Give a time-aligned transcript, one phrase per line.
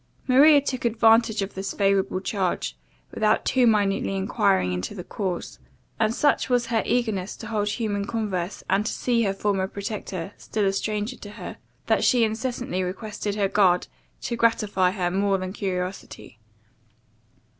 [0.27, 2.75] Maria took advantage of this favourable charge,
[3.13, 5.59] without too minutely enquiring into the cause;
[5.99, 10.33] and such was her eagerness to hold human converse, and to see her former protector,
[10.39, 13.85] still a stranger to her, that she incessantly requested her guard
[14.19, 16.39] to gratify her more than curiosity.